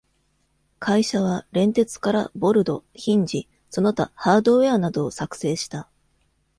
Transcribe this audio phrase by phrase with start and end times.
[0.79, 5.87] 会社は、錬鉄からボルド、ヒンジ、その他ハードウェアなどを作製した。